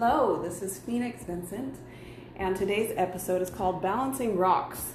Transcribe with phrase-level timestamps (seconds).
[0.00, 1.74] Hello, this is Phoenix Vincent,
[2.36, 4.92] and today's episode is called Balancing Rocks.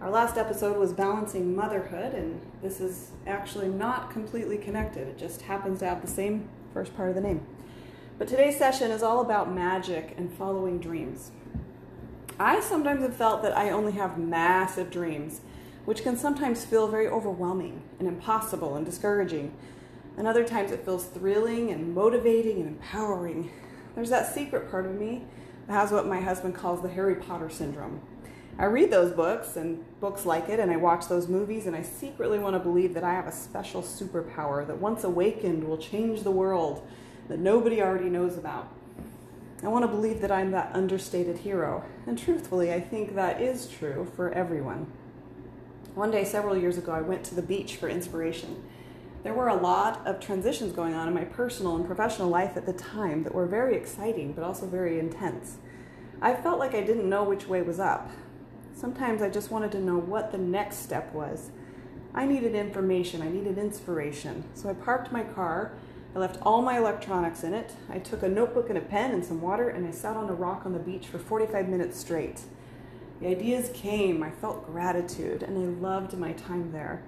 [0.00, 5.06] Our last episode was Balancing Motherhood, and this is actually not completely connected.
[5.06, 7.46] It just happens to have the same first part of the name.
[8.18, 11.30] But today's session is all about magic and following dreams.
[12.40, 15.42] I sometimes have felt that I only have massive dreams,
[15.84, 19.54] which can sometimes feel very overwhelming and impossible and discouraging.
[20.16, 23.52] And other times it feels thrilling and motivating and empowering
[23.94, 25.24] there's that secret part of me
[25.66, 28.00] that has what my husband calls the Harry Potter syndrome.
[28.58, 31.82] I read those books and books like it, and I watch those movies, and I
[31.82, 36.22] secretly want to believe that I have a special superpower that once awakened will change
[36.22, 36.86] the world
[37.28, 38.68] that nobody already knows about.
[39.62, 43.68] I want to believe that I'm that understated hero, and truthfully, I think that is
[43.68, 44.92] true for everyone.
[45.94, 48.62] One day, several years ago, I went to the beach for inspiration
[49.22, 52.66] there were a lot of transitions going on in my personal and professional life at
[52.66, 55.58] the time that were very exciting but also very intense.
[56.20, 58.10] I felt like I didn't know which way was up.
[58.74, 61.50] Sometimes I just wanted to know what the next step was.
[62.14, 64.44] I needed information, I needed inspiration.
[64.54, 65.72] So I parked my car,
[66.14, 69.24] I left all my electronics in it, I took a notebook and a pen and
[69.24, 72.42] some water, and I sat on a rock on the beach for 45 minutes straight.
[73.20, 77.02] The ideas came, I felt gratitude, and I loved my time there.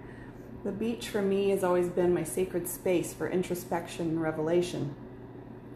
[0.64, 4.94] The beach for me has always been my sacred space for introspection and revelation.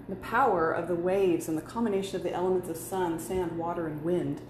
[0.08, 3.86] The power of the waves and the combination of the elements of sun, sand, water,
[3.86, 4.40] and wind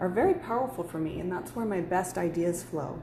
[0.00, 3.00] are very powerful for me, and that's where my best ideas flow.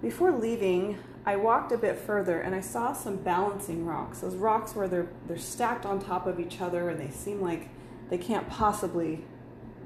[0.00, 4.20] Before leaving, I walked a bit further and I saw some balancing rocks.
[4.20, 7.68] Those rocks where they're, they're stacked on top of each other and they seem like
[8.08, 9.24] they can't possibly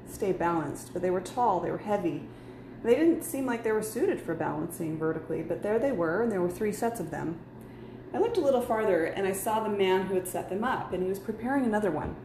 [0.07, 2.23] stay balanced, but they were tall, they were heavy,
[2.83, 6.31] they didn't seem like they were suited for balancing vertically, but there they were, and
[6.31, 7.39] there were three sets of them.
[8.13, 10.93] I looked a little farther and I saw the man who had set them up,
[10.93, 12.15] and he was preparing another one.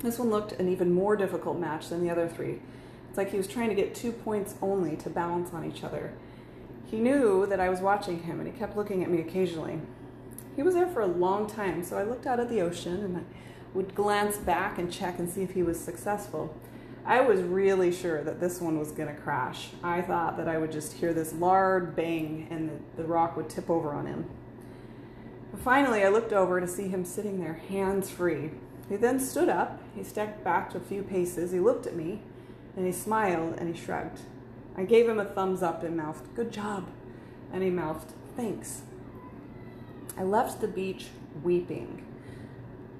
[0.00, 2.60] This one looked an even more difficult match than the other three.
[3.08, 6.12] It's like he was trying to get two points only to balance on each other.
[6.86, 9.80] He knew that I was watching him, and he kept looking at me occasionally.
[10.56, 13.18] He was there for a long time, so I looked out at the ocean and
[13.18, 13.20] I
[13.74, 16.54] would glance back and check and see if he was successful.
[17.04, 19.70] I was really sure that this one was going to crash.
[19.82, 23.48] I thought that I would just hear this loud bang and the, the rock would
[23.48, 24.26] tip over on him.
[25.50, 28.50] But finally, I looked over to see him sitting there, hands free.
[28.88, 32.22] He then stood up, he stepped back a few paces, he looked at me,
[32.76, 34.20] and he smiled and he shrugged.
[34.76, 36.88] I gave him a thumbs up and mouthed, Good job.
[37.52, 38.82] And he mouthed, Thanks.
[40.16, 41.06] I left the beach
[41.42, 42.04] weeping.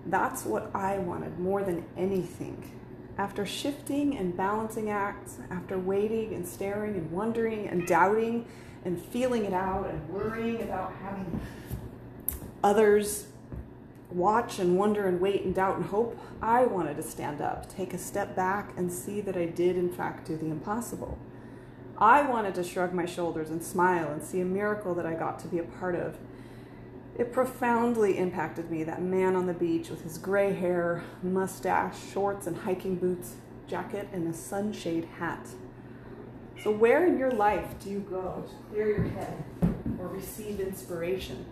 [0.07, 2.71] That's what I wanted more than anything.
[3.19, 8.47] After shifting and balancing acts, after waiting and staring and wondering and doubting
[8.85, 11.41] and feeling it out and worrying about having
[12.63, 13.27] others
[14.11, 17.93] watch and wonder and wait and doubt and hope, I wanted to stand up, take
[17.93, 21.19] a step back, and see that I did, in fact, do the impossible.
[21.99, 25.41] I wanted to shrug my shoulders and smile and see a miracle that I got
[25.41, 26.17] to be a part of
[27.19, 32.47] it profoundly impacted me, that man on the beach with his gray hair, mustache, shorts,
[32.47, 33.35] and hiking boots,
[33.67, 35.49] jacket, and a sunshade hat.
[36.63, 39.45] So, where in your life do you go to clear your head
[39.99, 41.45] or receive inspiration?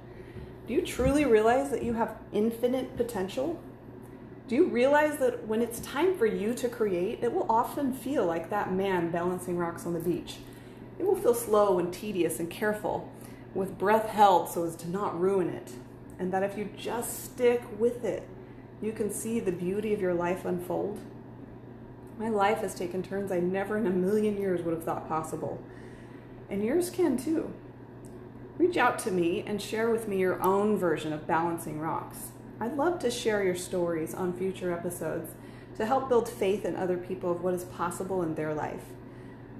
[0.69, 3.61] Do you truly realize that you have infinite potential?
[4.47, 8.25] Do you realize that when it's time for you to create, it will often feel
[8.25, 10.37] like that man balancing rocks on the beach?
[10.99, 13.11] It will feel slow and tedious and careful
[13.57, 15.73] with breath held so as to not ruin it.
[16.19, 18.29] And that if you just stick with it,
[18.81, 21.01] you can see the beauty of your life unfold.
[22.19, 25.63] My life has taken turns I never in a million years would have thought possible.
[26.49, 27.53] And yours can too.
[28.59, 32.29] Reach out to me and share with me your own version of balancing rocks.
[32.59, 35.33] I'd love to share your stories on future episodes
[35.77, 38.85] to help build faith in other people of what is possible in their life.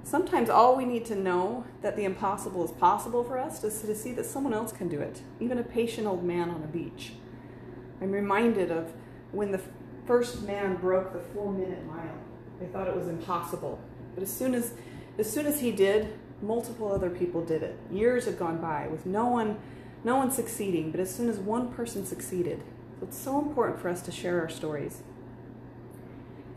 [0.03, 3.95] Sometimes all we need to know that the impossible is possible for us is to
[3.95, 7.13] see that someone else can do it, even a patient old man on a beach.
[8.01, 8.93] I'm reminded of
[9.31, 9.61] when the
[10.05, 12.17] first man broke the four minute mile.
[12.59, 13.79] They thought it was impossible.
[14.13, 14.73] But as soon as,
[15.17, 17.77] as soon as he did, multiple other people did it.
[17.91, 19.59] Years had gone by with no one,
[20.03, 22.63] no one succeeding, but as soon as one person succeeded.
[23.01, 25.01] It's so important for us to share our stories.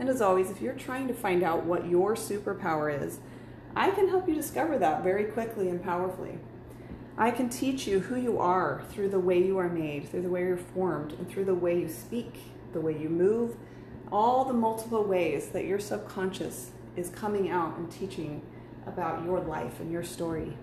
[0.00, 3.20] And as always, if you're trying to find out what your superpower is,
[3.76, 6.38] I can help you discover that very quickly and powerfully.
[7.18, 10.30] I can teach you who you are through the way you are made, through the
[10.30, 12.40] way you're formed, and through the way you speak,
[12.72, 13.56] the way you move,
[14.10, 18.40] all the multiple ways that your subconscious is coming out and teaching
[18.86, 20.56] about your life and your story.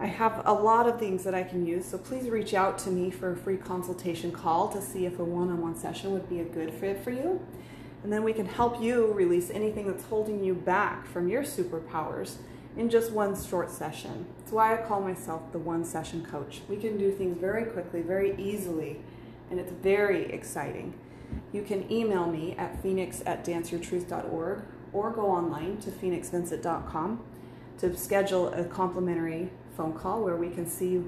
[0.00, 2.90] I have a lot of things that I can use, so please reach out to
[2.90, 6.28] me for a free consultation call to see if a one on one session would
[6.28, 7.40] be a good fit for you.
[8.02, 12.36] And then we can help you release anything that's holding you back from your superpowers
[12.76, 14.26] in just one short session.
[14.38, 16.62] That's why I call myself the one session coach.
[16.68, 19.00] We can do things very quickly, very easily,
[19.50, 20.94] and it's very exciting.
[21.52, 24.62] You can email me at phoenix at danceyourtruth.org
[24.92, 27.24] or go online to phoenixvincent.com
[27.78, 31.02] to schedule a complimentary phone call where we can see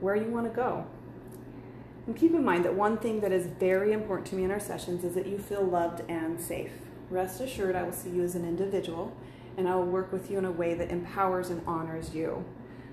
[0.00, 0.86] where you want to go.
[2.06, 4.60] And keep in mind that one thing that is very important to me in our
[4.60, 6.72] sessions is that you feel loved and safe.
[7.10, 9.14] Rest assured, I will see you as an individual
[9.56, 12.44] and I will work with you in a way that empowers and honors you.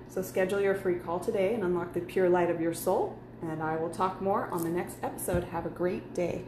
[0.08, 3.18] So schedule your free call today and unlock the pure light of your soul.
[3.40, 5.44] And I will talk more on the next episode.
[5.44, 6.44] Have a great day.